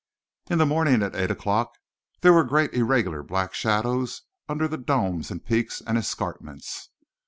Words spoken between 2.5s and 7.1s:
irregular black shadows under the domes and peaks and escarpments.